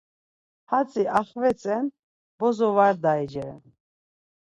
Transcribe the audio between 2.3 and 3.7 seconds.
bozo var da-iceren.